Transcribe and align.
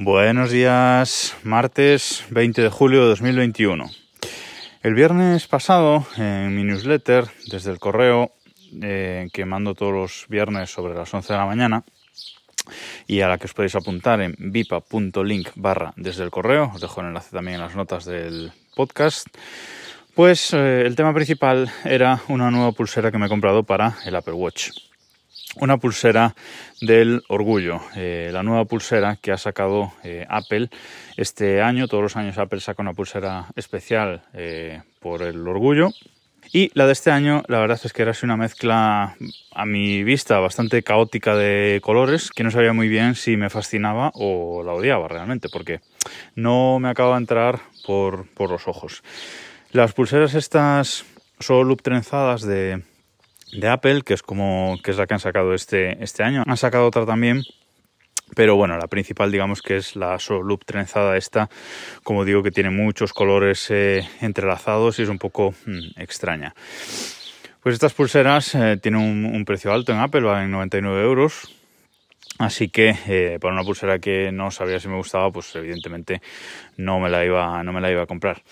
Buenos 0.00 0.52
días, 0.52 1.34
martes 1.42 2.24
20 2.30 2.62
de 2.62 2.68
julio 2.68 3.00
de 3.00 3.08
2021. 3.08 3.90
El 4.84 4.94
viernes 4.94 5.48
pasado, 5.48 6.06
en 6.16 6.54
mi 6.54 6.62
newsletter, 6.62 7.24
desde 7.50 7.72
el 7.72 7.80
correo 7.80 8.30
eh, 8.80 9.28
que 9.32 9.44
mando 9.44 9.74
todos 9.74 9.92
los 9.92 10.26
viernes 10.28 10.70
sobre 10.70 10.94
las 10.94 11.12
11 11.12 11.32
de 11.32 11.38
la 11.40 11.46
mañana, 11.46 11.82
y 13.08 13.22
a 13.22 13.28
la 13.28 13.38
que 13.38 13.46
os 13.46 13.54
podéis 13.54 13.74
apuntar 13.74 14.20
en 14.20 14.36
vipa.link 14.38 15.48
barra 15.56 15.92
desde 15.96 16.22
el 16.22 16.30
correo, 16.30 16.70
os 16.72 16.80
dejo 16.80 17.00
el 17.00 17.08
enlace 17.08 17.32
también 17.32 17.56
en 17.56 17.62
las 17.62 17.74
notas 17.74 18.04
del 18.04 18.52
podcast, 18.76 19.26
pues 20.14 20.54
eh, 20.54 20.82
el 20.86 20.94
tema 20.94 21.12
principal 21.12 21.72
era 21.84 22.20
una 22.28 22.52
nueva 22.52 22.70
pulsera 22.70 23.10
que 23.10 23.18
me 23.18 23.26
he 23.26 23.28
comprado 23.28 23.64
para 23.64 23.96
el 24.04 24.14
Apple 24.14 24.34
Watch 24.34 24.70
una 25.60 25.78
pulsera 25.78 26.34
del 26.80 27.22
orgullo, 27.28 27.80
eh, 27.96 28.30
la 28.32 28.42
nueva 28.42 28.64
pulsera 28.64 29.16
que 29.16 29.32
ha 29.32 29.36
sacado 29.36 29.92
eh, 30.04 30.26
Apple 30.28 30.68
este 31.16 31.60
año. 31.60 31.88
Todos 31.88 32.02
los 32.02 32.16
años 32.16 32.38
Apple 32.38 32.60
saca 32.60 32.82
una 32.82 32.94
pulsera 32.94 33.46
especial 33.56 34.22
eh, 34.34 34.82
por 35.00 35.22
el 35.22 35.46
orgullo. 35.46 35.90
Y 36.50 36.70
la 36.72 36.86
de 36.86 36.92
este 36.92 37.10
año, 37.10 37.42
la 37.46 37.58
verdad 37.58 37.78
es 37.84 37.92
que 37.92 38.00
era 38.00 38.12
así 38.12 38.24
una 38.24 38.38
mezcla, 38.38 39.16
a 39.52 39.66
mi 39.66 40.02
vista, 40.02 40.38
bastante 40.38 40.82
caótica 40.82 41.36
de 41.36 41.80
colores, 41.82 42.30
que 42.30 42.42
no 42.42 42.50
sabía 42.50 42.72
muy 42.72 42.88
bien 42.88 43.14
si 43.16 43.36
me 43.36 43.50
fascinaba 43.50 44.12
o 44.14 44.62
la 44.64 44.72
odiaba 44.72 45.08
realmente, 45.08 45.50
porque 45.50 45.80
no 46.36 46.78
me 46.78 46.88
acaba 46.88 47.16
de 47.16 47.18
entrar 47.18 47.60
por, 47.86 48.26
por 48.28 48.50
los 48.50 48.66
ojos. 48.66 49.02
Las 49.72 49.92
pulseras 49.92 50.34
estas 50.34 51.04
son 51.38 51.68
loop 51.68 51.82
trenzadas 51.82 52.42
de, 52.42 52.82
de 53.52 53.68
Apple, 53.68 54.02
que 54.02 54.14
es 54.14 54.22
como 54.22 54.78
que 54.82 54.90
es 54.90 54.96
la 54.96 55.06
que 55.06 55.14
han 55.14 55.20
sacado 55.20 55.54
este, 55.54 56.02
este 56.02 56.22
año. 56.22 56.42
Han 56.46 56.56
sacado 56.56 56.86
otra 56.86 57.06
también, 57.06 57.42
pero 58.34 58.56
bueno, 58.56 58.76
la 58.78 58.86
principal 58.86 59.32
digamos 59.32 59.62
que 59.62 59.76
es 59.76 59.96
la 59.96 60.18
Loop 60.28 60.64
trenzada 60.64 61.16
esta, 61.16 61.48
como 62.02 62.24
digo 62.24 62.42
que 62.42 62.50
tiene 62.50 62.70
muchos 62.70 63.12
colores 63.12 63.70
eh, 63.70 64.06
entrelazados 64.20 64.98
y 64.98 65.02
es 65.02 65.08
un 65.08 65.18
poco 65.18 65.54
mm, 65.66 66.00
extraña. 66.00 66.54
Pues 67.62 67.74
estas 67.74 67.94
pulseras 67.94 68.54
eh, 68.54 68.78
tienen 68.80 69.00
un, 69.34 69.44
precio 69.44 69.72
alto 69.72 69.92
en 69.92 69.98
Apple, 69.98 70.22
valen 70.22 70.50
99 70.50 71.02
euros. 71.02 71.54
Así 72.38 72.68
que 72.68 72.94
eh, 73.08 73.38
para 73.40 73.52
una 73.52 73.64
pulsera 73.64 73.98
que 73.98 74.30
no 74.30 74.52
sabía 74.52 74.78
si 74.78 74.86
me 74.88 74.96
gustaba, 74.96 75.30
pues 75.32 75.54
evidentemente 75.56 76.22
no 76.76 77.00
me 77.00 77.10
la 77.10 77.24
iba, 77.24 77.62
no 77.64 77.72
me 77.72 77.80
la 77.80 77.90
iba 77.90 78.02
a 78.02 78.06
comprar. 78.06 78.42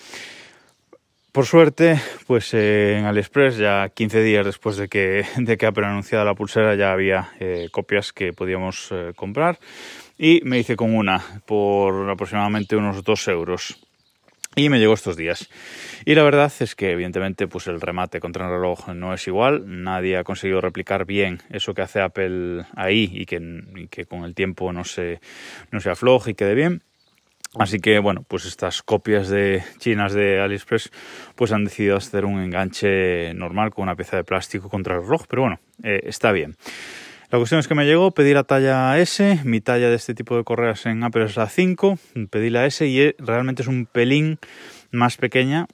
Por 1.37 1.45
suerte, 1.45 2.01
pues 2.25 2.51
eh, 2.55 2.97
en 2.97 3.05
AliExpress 3.05 3.57
ya 3.57 3.89
15 3.89 4.23
días 4.23 4.43
después 4.43 4.75
de 4.75 4.87
que, 4.87 5.23
de 5.37 5.55
que 5.55 5.67
Apple 5.67 5.85
anunciado 5.85 6.25
la 6.25 6.33
pulsera 6.33 6.73
ya 6.73 6.91
había 6.91 7.29
eh, 7.39 7.69
copias 7.71 8.11
que 8.11 8.33
podíamos 8.33 8.89
eh, 8.91 9.13
comprar 9.15 9.59
y 10.17 10.41
me 10.45 10.57
hice 10.57 10.75
con 10.75 10.95
una 10.95 11.23
por 11.45 12.09
aproximadamente 12.09 12.75
unos 12.75 13.03
2 13.03 13.27
euros 13.27 13.77
y 14.55 14.69
me 14.69 14.79
llegó 14.79 14.95
estos 14.95 15.15
días. 15.15 15.47
Y 16.05 16.15
la 16.15 16.23
verdad 16.23 16.51
es 16.59 16.73
que 16.73 16.89
evidentemente 16.89 17.47
pues 17.47 17.67
el 17.67 17.81
remate 17.81 18.19
contra 18.19 18.47
el 18.47 18.53
reloj 18.53 18.87
no 18.95 19.13
es 19.13 19.27
igual, 19.27 19.83
nadie 19.83 20.17
ha 20.17 20.23
conseguido 20.23 20.59
replicar 20.59 21.05
bien 21.05 21.43
eso 21.51 21.75
que 21.75 21.83
hace 21.83 22.01
Apple 22.01 22.65
ahí 22.75 23.11
y 23.13 23.27
que, 23.27 23.87
que 23.91 24.05
con 24.05 24.23
el 24.23 24.33
tiempo 24.33 24.73
no 24.73 24.83
se, 24.83 25.19
no 25.69 25.81
se 25.81 25.91
afloje 25.91 26.31
y 26.31 26.33
quede 26.33 26.55
bien. 26.55 26.81
Así 27.59 27.79
que 27.79 27.99
bueno, 27.99 28.23
pues 28.27 28.45
estas 28.45 28.83
copias 28.83 29.29
de 29.29 29.63
chinas 29.79 30.13
de 30.13 30.39
AliExpress 30.41 30.91
pues 31.35 31.51
han 31.51 31.65
decidido 31.65 31.97
hacer 31.97 32.25
un 32.25 32.39
enganche 32.39 33.33
normal 33.33 33.71
con 33.71 33.83
una 33.83 33.95
pieza 33.95 34.17
de 34.17 34.23
plástico 34.23 34.69
contra 34.69 34.95
el 34.95 35.01
reloj, 35.01 35.25
pero 35.27 35.43
bueno, 35.43 35.59
eh, 35.83 36.01
está 36.03 36.31
bien. 36.31 36.55
La 37.29 37.39
cuestión 37.39 37.59
es 37.59 37.67
que 37.67 37.75
me 37.75 37.85
llegó, 37.85 38.11
pedí 38.11 38.33
la 38.33 38.43
talla 38.43 38.97
S, 38.99 39.41
mi 39.43 39.59
talla 39.59 39.89
de 39.89 39.95
este 39.95 40.13
tipo 40.13 40.37
de 40.37 40.43
correas 40.43 40.85
en 40.85 41.03
Apple 41.03 41.25
es 41.25 41.35
la 41.35 41.49
5, 41.49 41.99
pedí 42.29 42.49
la 42.49 42.65
S 42.65 42.87
y 42.87 43.11
realmente 43.17 43.63
es 43.63 43.67
un 43.67 43.85
pelín 43.85 44.39
más 44.91 45.17
pequeña 45.17 45.67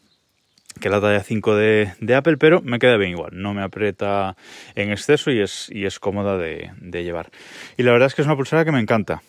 que 0.80 0.90
la 0.90 1.00
talla 1.00 1.22
5 1.22 1.56
de, 1.56 2.16
Apple, 2.16 2.38
pero 2.38 2.62
me 2.62 2.80
queda 2.80 2.98
bien 2.98 3.12
igual, 3.12 3.32
no 3.34 3.54
me 3.54 3.62
aprieta 3.62 4.36
en 4.74 4.92
exceso 4.92 5.30
y 5.30 5.42
es, 5.42 6.00
cómoda 6.00 6.40
de 6.40 7.04
llevar. 7.04 7.30
Y 7.78 7.84
la 7.84 7.92
verdad 7.92 8.08
es 8.08 8.16
que 8.16 8.24
es 8.24 8.28
una 8.28 8.36
pulsera 8.36 8.66
que 8.66 8.72
me 8.72 8.80
encanta 8.80 9.22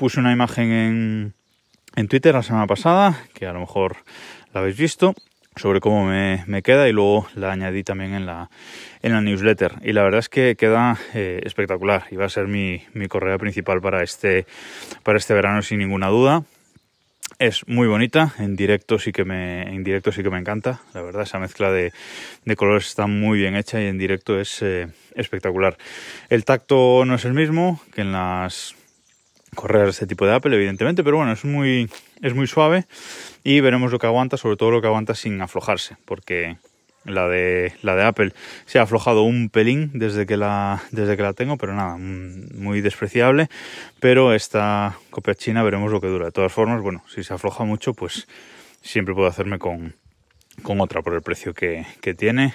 puse 0.00 0.18
una 0.18 0.32
imagen 0.32 0.72
en, 0.72 1.34
en 1.94 2.08
Twitter 2.08 2.32
la 2.32 2.42
semana 2.42 2.66
pasada, 2.66 3.22
que 3.34 3.46
a 3.46 3.52
lo 3.52 3.60
mejor 3.60 3.98
la 4.54 4.60
habéis 4.60 4.78
visto, 4.78 5.14
sobre 5.56 5.80
cómo 5.80 6.06
me, 6.06 6.42
me, 6.46 6.62
queda 6.62 6.88
y 6.88 6.92
luego 6.92 7.28
la 7.34 7.52
añadí 7.52 7.84
también 7.84 8.14
en 8.14 8.24
la, 8.24 8.48
en 9.02 9.12
la 9.12 9.20
newsletter. 9.20 9.74
Y 9.82 9.92
la 9.92 10.02
verdad 10.02 10.20
es 10.20 10.30
que 10.30 10.56
queda 10.56 10.96
eh, 11.12 11.42
espectacular 11.44 12.06
y 12.10 12.16
va 12.16 12.24
a 12.24 12.30
ser 12.30 12.48
mi, 12.48 12.82
mi 12.94 13.08
correa 13.08 13.36
principal 13.36 13.82
para 13.82 14.02
este, 14.02 14.46
para 15.02 15.18
este 15.18 15.34
verano 15.34 15.60
sin 15.60 15.80
ninguna 15.80 16.08
duda. 16.08 16.44
Es 17.38 17.68
muy 17.68 17.86
bonita, 17.86 18.32
en 18.38 18.56
directo 18.56 18.98
sí 18.98 19.12
que 19.12 19.26
me, 19.26 19.64
en 19.64 19.84
directo 19.84 20.12
sí 20.12 20.22
que 20.22 20.30
me 20.30 20.38
encanta, 20.38 20.80
la 20.94 21.02
verdad, 21.02 21.24
esa 21.24 21.38
mezcla 21.38 21.70
de, 21.70 21.92
de 22.46 22.56
colores 22.56 22.86
está 22.86 23.06
muy 23.06 23.38
bien 23.38 23.54
hecha 23.54 23.82
y 23.82 23.86
en 23.86 23.98
directo 23.98 24.40
es 24.40 24.62
eh, 24.62 24.88
espectacular. 25.14 25.76
El 26.30 26.46
tacto 26.46 27.04
no 27.04 27.16
es 27.16 27.26
el 27.26 27.34
mismo 27.34 27.82
que 27.92 28.00
en 28.00 28.12
las 28.12 28.79
correr 29.54 29.88
este 29.88 30.06
tipo 30.06 30.26
de 30.26 30.34
Apple, 30.34 30.54
evidentemente, 30.54 31.02
pero 31.02 31.16
bueno, 31.16 31.32
es 31.32 31.44
muy, 31.44 31.90
es 32.22 32.34
muy 32.34 32.46
suave 32.46 32.86
y 33.44 33.60
veremos 33.60 33.92
lo 33.92 33.98
que 33.98 34.06
aguanta, 34.06 34.36
sobre 34.36 34.56
todo 34.56 34.70
lo 34.70 34.80
que 34.80 34.86
aguanta 34.86 35.14
sin 35.14 35.40
aflojarse, 35.40 35.96
porque 36.04 36.56
la 37.04 37.28
de, 37.28 37.72
la 37.82 37.96
de 37.96 38.04
Apple 38.04 38.32
se 38.66 38.78
ha 38.78 38.82
aflojado 38.82 39.22
un 39.22 39.48
pelín 39.48 39.90
desde 39.94 40.26
que, 40.26 40.36
la, 40.36 40.82
desde 40.90 41.16
que 41.16 41.22
la 41.22 41.32
tengo, 41.32 41.56
pero 41.56 41.74
nada, 41.74 41.96
muy 41.98 42.80
despreciable. 42.80 43.48
Pero 44.00 44.34
esta 44.34 44.98
copia 45.10 45.34
china 45.34 45.62
veremos 45.62 45.90
lo 45.90 46.00
que 46.00 46.08
dura. 46.08 46.26
De 46.26 46.32
todas 46.32 46.52
formas, 46.52 46.82
bueno, 46.82 47.02
si 47.08 47.24
se 47.24 47.32
afloja 47.32 47.64
mucho, 47.64 47.94
pues 47.94 48.28
siempre 48.82 49.14
puedo 49.14 49.28
hacerme 49.28 49.58
con, 49.58 49.94
con 50.62 50.80
otra 50.80 51.02
por 51.02 51.14
el 51.14 51.22
precio 51.22 51.54
que, 51.54 51.86
que 52.00 52.14
tiene. 52.14 52.54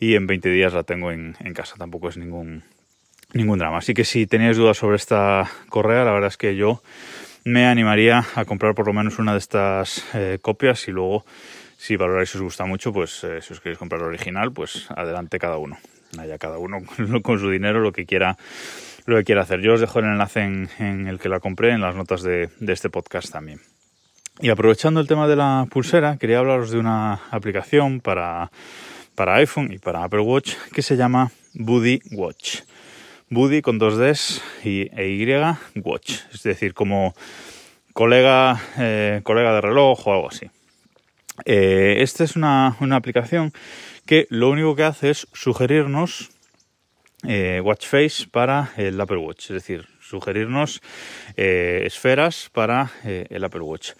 Y 0.00 0.14
en 0.14 0.26
20 0.26 0.48
días 0.50 0.72
la 0.72 0.82
tengo 0.82 1.10
en, 1.10 1.36
en 1.40 1.54
casa, 1.54 1.76
tampoco 1.76 2.08
es 2.08 2.16
ningún, 2.16 2.64
ningún 3.32 3.58
drama. 3.58 3.78
Así 3.78 3.94
que 3.94 4.04
si 4.04 4.26
tenéis 4.26 4.56
dudas 4.56 4.76
sobre 4.76 4.96
esta 4.96 5.50
correa, 5.68 6.04
la 6.04 6.12
verdad 6.12 6.28
es 6.28 6.36
que 6.36 6.56
yo 6.56 6.82
me 7.44 7.66
animaría 7.66 8.24
a 8.34 8.44
comprar 8.44 8.74
por 8.74 8.86
lo 8.86 8.92
menos 8.92 9.18
una 9.18 9.32
de 9.32 9.38
estas 9.38 10.04
eh, 10.14 10.38
copias 10.42 10.88
y 10.88 10.90
luego 10.90 11.24
si 11.76 11.96
valoráis 11.96 12.30
si 12.30 12.38
os 12.38 12.42
gusta 12.42 12.64
mucho, 12.64 12.92
pues 12.92 13.22
eh, 13.24 13.40
si 13.40 13.52
os 13.52 13.60
queréis 13.60 13.78
comprar 13.78 14.00
el 14.00 14.08
original, 14.08 14.52
pues 14.52 14.90
adelante 14.90 15.38
cada 15.38 15.58
uno. 15.58 15.78
Haya 16.18 16.38
cada 16.38 16.58
uno 16.58 16.78
con 17.22 17.38
su 17.38 17.50
dinero 17.50 17.80
lo 17.80 17.92
que 17.92 18.06
quiera 18.06 18.36
lo 19.06 19.16
que 19.16 19.24
quiera 19.24 19.42
hacer. 19.42 19.60
Yo 19.60 19.74
os 19.74 19.80
dejo 19.80 20.00
el 20.00 20.06
enlace 20.06 20.40
en, 20.40 21.06
el 21.06 21.20
que 21.20 21.28
la 21.28 21.38
compré 21.38 21.70
en 21.70 21.80
las 21.80 21.94
notas 21.94 22.22
de, 22.22 22.50
de 22.58 22.72
este 22.72 22.90
podcast 22.90 23.30
también. 23.30 23.60
Y 24.40 24.50
aprovechando 24.50 25.00
el 25.00 25.06
tema 25.06 25.28
de 25.28 25.36
la 25.36 25.66
pulsera, 25.70 26.16
quería 26.18 26.40
hablaros 26.40 26.70
de 26.70 26.78
una 26.78 27.20
aplicación 27.30 28.00
para, 28.00 28.50
para 29.14 29.36
iPhone 29.36 29.72
y 29.72 29.78
para 29.78 30.02
Apple 30.02 30.20
Watch 30.20 30.56
que 30.72 30.82
se 30.82 30.96
llama 30.96 31.30
Buddy 31.54 32.00
Watch. 32.10 32.62
Buddy 33.28 33.60
con 33.60 33.78
dos 33.78 33.98
Ds 33.98 34.40
y, 34.62 34.88
e 34.96 35.08
Y 35.08 35.80
Watch, 35.80 36.20
es 36.32 36.44
decir, 36.44 36.74
como 36.74 37.12
colega, 37.92 38.60
eh, 38.78 39.20
colega 39.24 39.52
de 39.52 39.60
reloj 39.62 40.06
o 40.06 40.12
algo 40.12 40.28
así. 40.28 40.48
Eh, 41.44 41.96
esta 42.02 42.22
es 42.22 42.36
una, 42.36 42.76
aplicación 42.92 43.52
que 44.06 44.28
lo 44.30 44.48
único 44.48 44.76
que 44.76 44.84
hace 44.84 45.10
es 45.10 45.26
sugerirnos 45.32 46.30
eh, 47.24 47.60
watch 47.64 47.86
face 47.86 48.28
para 48.30 48.70
el 48.76 49.00
Apple 49.00 49.16
Watch, 49.16 49.50
es 49.50 49.54
decir, 49.54 49.86
sugerirnos 50.00 50.80
esferas 51.34 52.48
para 52.52 52.92
el 53.02 53.42
Apple 53.42 53.62
Watch. 53.62 53.94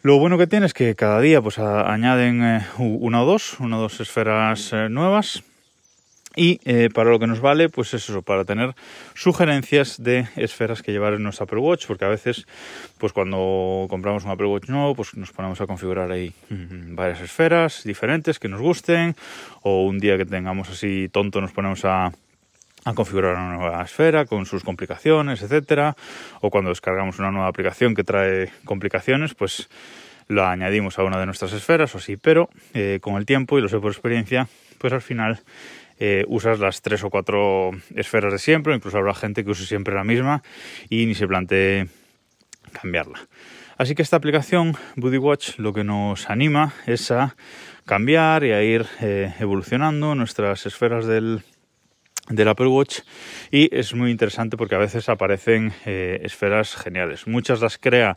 Lo 0.00 0.18
bueno 0.18 0.38
que 0.38 0.46
tiene 0.46 0.64
es 0.64 0.72
que 0.72 0.94
cada 0.94 1.20
día 1.20 1.42
pues 1.42 1.58
añaden 1.58 2.62
una 2.78 3.22
o 3.22 3.26
dos, 3.26 3.60
una 3.60 3.76
o 3.76 3.82
dos 3.82 4.00
esferas 4.00 4.72
nuevas 4.88 5.42
y 6.36 6.60
eh, 6.64 6.90
para 6.94 7.10
lo 7.10 7.18
que 7.18 7.26
nos 7.26 7.40
vale, 7.40 7.68
pues 7.68 7.92
es 7.92 8.08
eso, 8.08 8.22
para 8.22 8.44
tener 8.44 8.74
sugerencias 9.14 10.02
de 10.02 10.28
esferas 10.36 10.82
que 10.82 10.92
llevar 10.92 11.14
en 11.14 11.24
nuestro 11.24 11.44
Apple 11.44 11.58
Watch, 11.58 11.86
porque 11.86 12.04
a 12.04 12.08
veces, 12.08 12.46
pues 12.98 13.12
cuando 13.12 13.86
compramos 13.88 14.24
un 14.24 14.30
Apple 14.30 14.46
Watch 14.46 14.68
nuevo, 14.68 14.94
pues 14.94 15.14
nos 15.16 15.32
ponemos 15.32 15.60
a 15.60 15.66
configurar 15.66 16.12
ahí 16.12 16.32
mm, 16.48 16.94
varias 16.94 17.20
esferas 17.20 17.82
diferentes 17.84 18.38
que 18.38 18.48
nos 18.48 18.60
gusten, 18.60 19.16
o 19.62 19.84
un 19.84 19.98
día 19.98 20.16
que 20.16 20.24
tengamos 20.24 20.70
así 20.70 21.08
tonto 21.10 21.40
nos 21.40 21.52
ponemos 21.52 21.84
a, 21.84 22.12
a 22.84 22.94
configurar 22.94 23.34
una 23.34 23.56
nueva 23.56 23.82
esfera 23.82 24.24
con 24.24 24.46
sus 24.46 24.62
complicaciones, 24.62 25.42
etcétera, 25.42 25.96
o 26.40 26.50
cuando 26.50 26.70
descargamos 26.70 27.18
una 27.18 27.30
nueva 27.30 27.48
aplicación 27.48 27.94
que 27.94 28.04
trae 28.04 28.52
complicaciones, 28.64 29.34
pues 29.34 29.68
la 30.28 30.52
añadimos 30.52 30.98
a 30.98 31.02
una 31.02 31.18
de 31.18 31.26
nuestras 31.26 31.52
esferas 31.52 31.92
o 31.94 31.98
así, 31.98 32.16
pero 32.16 32.48
eh, 32.72 32.98
con 33.02 33.16
el 33.16 33.26
tiempo, 33.26 33.58
y 33.58 33.62
lo 33.62 33.68
sé 33.68 33.78
por 33.80 33.90
experiencia, 33.90 34.48
pues 34.78 34.92
al 34.92 35.02
final 35.02 35.40
eh, 36.00 36.24
usas 36.28 36.58
las 36.58 36.82
tres 36.82 37.04
o 37.04 37.10
cuatro 37.10 37.70
esferas 37.94 38.32
de 38.32 38.38
siempre, 38.38 38.74
incluso 38.74 38.98
habrá 38.98 39.14
gente 39.14 39.44
que 39.44 39.50
use 39.50 39.66
siempre 39.66 39.94
la 39.94 40.02
misma 40.02 40.42
y 40.88 41.06
ni 41.06 41.14
se 41.14 41.28
plantee 41.28 41.88
cambiarla. 42.72 43.20
Así 43.76 43.94
que 43.94 44.02
esta 44.02 44.16
aplicación 44.16 44.76
Buddy 44.96 45.18
Watch 45.18 45.58
lo 45.58 45.72
que 45.72 45.84
nos 45.84 46.28
anima 46.28 46.74
es 46.86 47.10
a 47.10 47.36
cambiar 47.86 48.44
y 48.44 48.52
a 48.52 48.62
ir 48.62 48.86
eh, 49.00 49.32
evolucionando 49.40 50.14
nuestras 50.14 50.66
esferas 50.66 51.06
del, 51.06 51.42
del 52.30 52.48
Apple 52.48 52.68
Watch 52.68 53.00
y 53.50 53.74
es 53.76 53.94
muy 53.94 54.10
interesante 54.10 54.56
porque 54.56 54.76
a 54.76 54.78
veces 54.78 55.08
aparecen 55.08 55.72
eh, 55.84 56.20
esferas 56.22 56.74
geniales. 56.76 57.26
Muchas 57.26 57.60
las 57.60 57.76
crea 57.76 58.14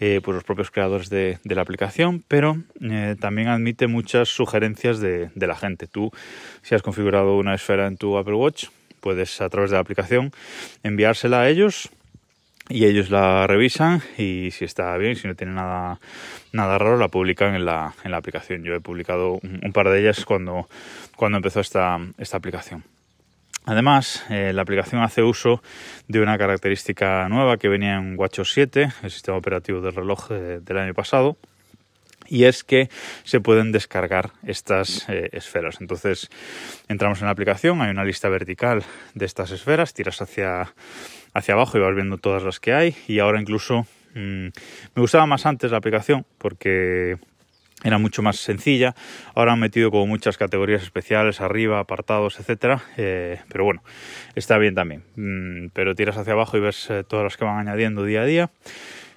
eh, 0.00 0.20
pues 0.24 0.34
los 0.34 0.44
propios 0.44 0.70
creadores 0.70 1.10
de, 1.10 1.38
la 1.44 1.60
aplicación, 1.60 2.24
pero 2.26 2.56
eh, 2.80 3.16
también 3.20 3.48
admite 3.48 3.86
muchas 3.86 4.30
sugerencias 4.30 4.98
de, 4.98 5.30
la 5.34 5.54
gente. 5.54 5.86
Tú, 5.86 6.10
si 6.62 6.74
has 6.74 6.82
configurado 6.82 7.36
una 7.36 7.54
esfera 7.54 7.86
en 7.86 7.98
tu 7.98 8.16
Apple 8.16 8.34
Watch, 8.34 8.68
puedes 9.00 9.40
a 9.42 9.48
través 9.50 9.70
de 9.70 9.76
la 9.76 9.80
aplicación 9.80 10.32
enviársela 10.82 11.42
a 11.42 11.48
ellos 11.50 11.90
y 12.70 12.86
ellos 12.86 13.10
la 13.10 13.46
revisan 13.46 14.00
y 14.16 14.50
si 14.52 14.64
está 14.64 14.96
bien, 14.96 15.16
si 15.16 15.28
no 15.28 15.34
tiene 15.34 15.52
nada, 15.52 16.00
nada 16.52 16.78
raro, 16.78 16.96
la 16.96 17.08
publican 17.08 17.54
en 17.54 17.66
la, 17.66 17.94
en 18.02 18.12
la 18.12 18.16
aplicación. 18.16 18.62
Yo 18.64 18.74
he 18.74 18.80
publicado 18.80 19.40
un, 19.42 19.72
par 19.72 19.90
de 19.90 20.00
ellas 20.00 20.24
cuando, 20.24 20.66
cuando 21.16 21.36
empezó 21.36 21.60
esta, 21.60 21.98
esta 22.16 22.38
aplicación. 22.38 22.84
Además, 23.66 24.24
eh, 24.30 24.52
la 24.54 24.62
aplicación 24.62 25.02
hace 25.02 25.22
uso 25.22 25.62
de 26.08 26.20
una 26.20 26.38
característica 26.38 27.28
nueva 27.28 27.58
que 27.58 27.68
venía 27.68 27.96
en 27.96 28.18
WatchOS 28.18 28.52
7, 28.52 28.88
el 29.02 29.10
sistema 29.10 29.36
operativo 29.36 29.80
del 29.80 29.94
reloj 29.94 30.30
eh, 30.30 30.60
del 30.62 30.78
año 30.78 30.94
pasado, 30.94 31.36
y 32.26 32.44
es 32.44 32.64
que 32.64 32.88
se 33.24 33.40
pueden 33.40 33.72
descargar 33.72 34.30
estas 34.44 35.08
eh, 35.08 35.28
esferas. 35.32 35.80
Entonces, 35.80 36.30
entramos 36.88 37.20
en 37.20 37.26
la 37.26 37.32
aplicación, 37.32 37.82
hay 37.82 37.90
una 37.90 38.04
lista 38.04 38.28
vertical 38.28 38.82
de 39.14 39.26
estas 39.26 39.50
esferas, 39.50 39.92
tiras 39.92 40.22
hacia, 40.22 40.72
hacia 41.34 41.54
abajo 41.54 41.76
y 41.76 41.80
vas 41.80 41.94
viendo 41.94 42.18
todas 42.18 42.42
las 42.42 42.60
que 42.60 42.72
hay, 42.72 42.96
y 43.08 43.18
ahora 43.18 43.40
incluso 43.40 43.86
mm, 44.14 44.46
me 44.94 45.02
gustaba 45.02 45.26
más 45.26 45.44
antes 45.44 45.70
la 45.70 45.78
aplicación 45.78 46.24
porque 46.38 47.18
era 47.84 47.98
mucho 47.98 48.22
más 48.22 48.36
sencilla. 48.36 48.94
Ahora 49.34 49.52
han 49.52 49.60
metido 49.60 49.90
como 49.90 50.06
muchas 50.06 50.36
categorías 50.36 50.82
especiales 50.82 51.40
arriba, 51.40 51.78
apartados, 51.78 52.38
etcétera. 52.38 52.82
Eh, 52.96 53.40
pero 53.48 53.64
bueno, 53.64 53.82
está 54.34 54.58
bien 54.58 54.74
también. 54.74 55.02
Mm, 55.16 55.68
pero 55.72 55.94
tiras 55.94 56.16
hacia 56.16 56.32
abajo 56.32 56.56
y 56.56 56.60
ves 56.60 56.88
eh, 56.90 57.04
todas 57.06 57.24
las 57.24 57.36
que 57.36 57.44
van 57.44 57.58
añadiendo 57.58 58.04
día 58.04 58.22
a 58.22 58.26
día. 58.26 58.50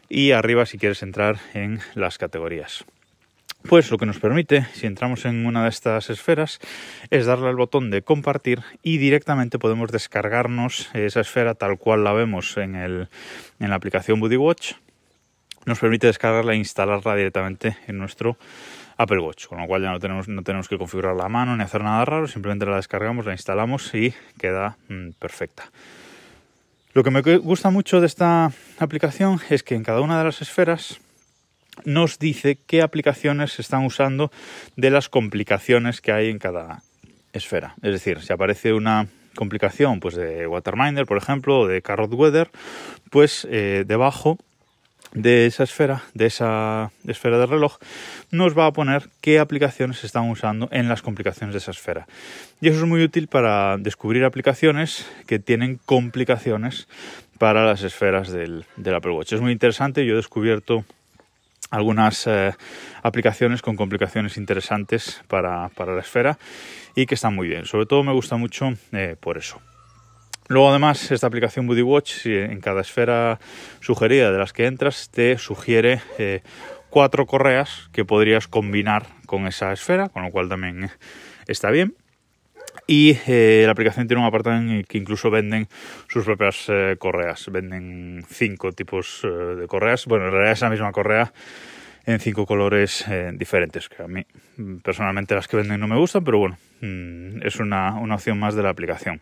Y 0.10 0.32
arriba 0.32 0.66
si 0.66 0.78
quieres 0.78 1.02
entrar 1.04 1.38
en 1.54 1.80
las 1.96 2.18
categorías. 2.18 2.86
Pues 3.68 3.90
lo 3.92 3.98
que 3.98 4.06
nos 4.06 4.20
permite, 4.20 4.68
si 4.74 4.88
entramos 4.88 5.24
en 5.24 5.46
una 5.46 5.64
de 5.64 5.70
estas 5.70 6.10
esferas, 6.10 6.60
es 7.10 7.26
darle 7.26 7.48
al 7.48 7.56
botón 7.56 7.92
de 7.92 8.02
compartir 8.02 8.62
y 8.82 8.98
directamente 8.98 9.58
podemos 9.58 9.90
descargarnos 9.90 10.90
esa 10.94 11.22
esfera 11.22 11.56
tal 11.56 11.78
cual 11.78 12.04
la 12.04 12.12
vemos 12.12 12.58
en, 12.58 12.76
el, 12.76 13.08
en 13.62 13.70
la 13.70 13.76
aplicación 13.76 14.20
Buddy 14.20 14.36
Watch 14.36 14.74
nos 15.66 15.80
permite 15.80 16.08
descargarla 16.08 16.54
e 16.54 16.58
instalarla 16.58 17.16
directamente 17.16 17.78
en 17.88 17.98
nuestro 17.98 18.38
Apple 18.98 19.20
Watch, 19.20 19.48
con 19.48 19.60
lo 19.60 19.68
cual 19.68 19.82
ya 19.82 19.92
no 19.92 20.00
tenemos, 20.00 20.28
no 20.28 20.44
tenemos 20.44 20.68
que 20.68 20.78
configurarla 20.78 21.26
a 21.26 21.30
mano 21.30 21.56
ni 21.56 21.64
hacer 21.64 21.84
nada 21.84 22.04
raro, 22.06 22.28
simplemente 22.28 22.66
la 22.66 22.78
descargamos, 22.78 23.26
la 23.26 23.32
instalamos 23.34 23.94
y 23.94 24.14
queda 24.38 24.78
mm, 24.90 25.12
perfecta. 25.20 25.72
Lo 26.94 27.04
que 27.04 27.10
me 27.10 27.22
gusta 27.38 27.72
mucho 27.72 28.02
de 28.02 28.08
esta 28.08 28.52
aplicación 28.78 29.40
es 29.50 29.64
que 29.64 29.76
en 29.76 29.84
cada 29.84 30.02
una 30.02 30.20
de 30.20 30.26
las 30.26 30.42
esferas 30.42 31.00
nos 31.86 32.20
dice 32.20 32.60
qué 32.68 32.84
aplicaciones 32.84 33.54
se 33.54 33.64
están 33.64 33.84
usando 33.84 34.32
de 34.76 34.92
las 34.92 35.10
complicaciones 35.10 36.02
que 36.02 36.12
hay 36.12 36.30
en 36.30 36.38
cada 36.38 36.84
esfera. 37.34 37.74
Es 37.82 37.92
decir, 37.94 38.22
si 38.22 38.32
aparece 38.32 38.74
una 38.74 39.08
complicación 39.36 40.00
pues 40.00 40.14
de 40.16 40.46
Waterminder, 40.46 41.08
por 41.08 41.18
ejemplo, 41.18 41.62
o 41.62 41.68
de 41.68 41.82
Carrot 41.82 42.14
Weather, 42.14 42.52
pues 43.10 43.48
eh, 43.50 43.86
debajo 43.88 44.38
de 45.14 45.46
esa 45.46 45.64
esfera, 45.64 46.04
de 46.14 46.26
esa 46.26 46.92
esfera 47.08 47.38
de 47.38 47.46
reloj, 47.46 47.78
nos 48.32 48.58
va 48.58 48.66
a 48.66 48.74
poner 48.74 49.10
qué 49.22 49.40
aplicaciones 49.40 50.00
se 50.00 50.08
están 50.08 50.30
usando 50.30 50.68
en 50.72 50.90
las 50.90 51.02
complicaciones 51.02 51.54
de 51.54 51.60
esa 51.60 51.72
esfera. 51.72 52.08
Y 52.62 52.70
eso 52.70 52.80
es 52.80 52.86
muy 52.86 53.04
útil 53.04 53.28
para 53.28 53.78
descubrir 53.78 54.24
aplicaciones 54.24 55.06
que 55.28 55.40
tienen 55.40 55.80
complicaciones 55.86 56.88
para 57.38 57.66
las 57.66 57.84
esferas 57.84 58.32
del, 58.32 58.66
Apple 58.94 59.12
Watch. 59.12 59.34
Es 59.34 59.42
muy 59.42 59.52
interesante, 59.52 60.06
yo 60.06 60.14
he 60.14 60.18
descubierto 60.18 60.86
algunas 61.72 62.28
eh, 62.28 62.54
aplicaciones 63.02 63.62
con 63.62 63.76
complicaciones 63.76 64.38
interesantes 64.38 65.22
para, 65.28 65.70
la 65.78 66.00
esfera 66.00 66.38
y 66.96 67.06
que 67.06 67.16
están 67.16 67.36
muy 67.36 67.48
bien. 67.48 67.66
Sobre 67.66 67.86
todo 67.86 68.04
me 68.04 68.14
gusta 68.14 68.38
mucho 68.38 68.74
eh, 68.92 69.16
por 69.20 69.38
eso. 69.38 69.60
Luego 70.50 70.70
además 70.70 71.12
esta 71.12 71.28
aplicación 71.28 71.68
Buddy 71.68 71.82
Watch 71.82 72.26
en 72.26 72.60
cada 72.60 72.82
esfera 72.82 73.40
sugerida 73.80 74.32
de 74.32 74.38
las 74.38 74.52
que 74.52 74.66
entras 74.66 75.10
te 75.10 75.38
sugiere 75.38 76.02
eh, 76.18 76.42
cuatro 76.90 77.26
correas 77.26 77.90
que 77.94 78.04
podrías 78.04 78.48
combinar 78.48 79.08
con 79.26 79.48
esa 79.48 79.72
esfera, 79.72 80.10
con 80.10 80.24
lo 80.24 80.32
cual 80.32 80.50
también 80.50 80.90
está 81.48 81.72
bien. 81.72 81.96
Y 82.88 83.18
eh, 83.28 83.64
la 83.66 83.72
aplicación 83.72 84.08
tiene 84.08 84.22
un 84.22 84.28
apartado 84.28 84.58
en 84.58 84.84
que 84.84 84.98
incluso 84.98 85.32
venden 85.32 85.70
sus 86.10 86.26
propias 86.26 86.66
eh, 86.68 86.98
correas. 87.00 87.50
Venden 87.50 88.26
cinco 88.28 88.74
tipos 88.74 89.22
de 89.24 89.66
correas. 89.68 90.06
Bueno, 90.06 90.26
en 90.26 90.32
realidad 90.32 90.54
es 90.54 90.62
la 90.62 90.70
misma 90.70 90.92
correa 90.92 91.32
en 92.06 92.20
cinco 92.20 92.46
colores 92.46 93.06
diferentes. 93.36 93.88
Que 93.88 94.04
a 94.04 94.08
mí 94.08 94.26
personalmente 94.84 95.36
las 95.36 95.48
que 95.48 95.58
venden 95.58 95.80
no 95.80 95.88
me 95.88 95.98
gustan, 95.98 96.24
pero 96.26 96.40
bueno, 96.40 96.58
mm, 96.82 97.46
es 97.46 97.60
una, 97.60 97.94
una 97.94 98.16
opción 98.16 98.38
más 98.38 98.56
de 98.56 98.64
la 98.64 98.70
aplicación. 98.70 99.22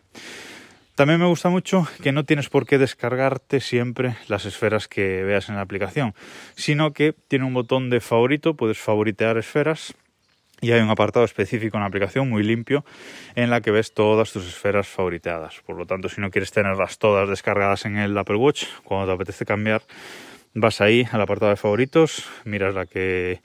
También 0.94 1.20
me 1.20 1.26
gusta 1.26 1.48
mucho 1.48 1.88
que 2.02 2.12
no 2.12 2.24
tienes 2.24 2.50
por 2.50 2.66
qué 2.66 2.76
descargarte 2.76 3.60
siempre 3.60 4.16
las 4.28 4.44
esferas 4.44 4.88
que 4.88 5.22
veas 5.22 5.48
en 5.48 5.56
la 5.56 5.62
aplicación, 5.62 6.14
sino 6.54 6.92
que 6.92 7.14
tiene 7.28 7.46
un 7.46 7.54
botón 7.54 7.88
de 7.88 8.00
favorito, 8.00 8.54
puedes 8.54 8.78
favoritear 8.78 9.38
esferas 9.38 9.94
y 10.60 10.72
hay 10.72 10.80
un 10.80 10.90
apartado 10.90 11.24
específico 11.24 11.78
en 11.78 11.80
la 11.80 11.88
aplicación 11.88 12.28
muy 12.28 12.42
limpio 12.42 12.84
en 13.34 13.48
la 13.48 13.62
que 13.62 13.70
ves 13.70 13.94
todas 13.94 14.32
tus 14.32 14.46
esferas 14.46 14.86
favoriteadas. 14.86 15.60
Por 15.66 15.76
lo 15.76 15.86
tanto, 15.86 16.10
si 16.10 16.20
no 16.20 16.30
quieres 16.30 16.52
tenerlas 16.52 16.98
todas 16.98 17.28
descargadas 17.28 17.86
en 17.86 17.96
el 17.96 18.16
Apple 18.16 18.36
Watch, 18.36 18.66
cuando 18.84 19.06
te 19.06 19.12
apetece 19.12 19.46
cambiar, 19.46 19.82
vas 20.54 20.82
ahí 20.82 21.08
al 21.10 21.22
apartado 21.22 21.50
de 21.50 21.56
favoritos, 21.56 22.28
miras 22.44 22.74
la 22.74 22.84
que 22.84 23.40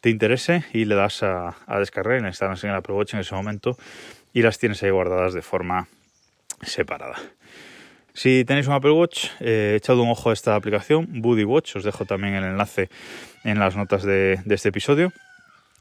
te 0.00 0.10
interese 0.10 0.64
y 0.72 0.84
le 0.84 0.96
das 0.96 1.22
a, 1.22 1.56
descargar 1.78 2.18
y 2.18 2.22
la 2.22 2.28
instalas 2.28 2.62
en 2.64 2.70
el 2.70 2.76
Apple 2.76 2.94
Watch 2.94 3.14
en 3.14 3.20
ese 3.20 3.34
momento 3.34 3.76
y 4.32 4.42
las 4.42 4.58
tienes 4.58 4.82
ahí 4.82 4.90
guardadas 4.90 5.32
de 5.32 5.42
forma 5.42 5.88
separada. 6.62 7.16
Si 8.18 8.44
tenéis 8.44 8.66
un 8.66 8.74
Apple 8.74 8.90
Watch, 8.90 9.26
eh, 9.38 9.74
echad 9.76 9.96
un 9.96 10.08
ojo 10.08 10.30
a 10.30 10.32
esta 10.32 10.56
aplicación, 10.56 11.06
Buddy 11.22 11.44
Watch, 11.44 11.76
os 11.76 11.84
dejo 11.84 12.04
también 12.04 12.34
el 12.34 12.42
enlace 12.42 12.88
en 13.44 13.60
las 13.60 13.76
notas 13.76 14.02
de, 14.02 14.40
este 14.48 14.70
episodio. 14.70 15.12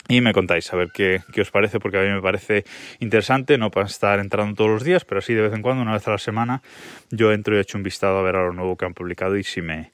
Y 0.08 0.22
me 0.22 0.34
contáis 0.34 0.72
a 0.72 0.78
ver 0.78 0.90
qué, 0.94 1.22
os 1.42 1.50
parece, 1.50 1.80
porque 1.80 1.98
a 1.98 2.02
mí 2.02 2.10
me 2.10 2.22
parece 2.22 2.64
interesante, 3.00 3.58
no 3.58 3.72
para 3.72 3.88
estar 3.88 4.20
entrando 4.20 4.54
todos 4.54 4.70
los 4.70 4.84
días, 4.84 5.04
pero 5.04 5.18
así 5.18 5.34
de 5.34 5.42
vez 5.42 5.54
en 5.54 5.64
cuando, 5.64 5.82
una 5.82 5.94
vez 5.94 6.08
a 6.08 6.12
la 6.12 6.20
semana, 6.20 6.62
yo 7.10 7.34
entro 7.34 7.58
y 7.58 7.60
echo 7.60 7.78
un 7.78 7.84
vistazo 7.84 8.20
a 8.20 8.22
ver 8.22 8.36
a 8.36 8.46
lo 8.46 8.54
nuevo 8.54 8.78
que 8.78 8.86
han 8.86 8.94
publicado 8.94 9.36
y 9.36 9.44
si 9.44 9.64
me, 9.64 9.92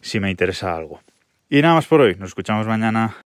si 0.00 0.18
me 0.18 0.30
interesa 0.30 0.76
algo. 0.76 1.00
Y 1.48 1.62
nada 1.62 1.74
más 1.74 1.86
por 1.86 2.00
hoy, 2.00 2.16
nos 2.16 2.30
escuchamos 2.30 2.66
mañana 2.66 3.16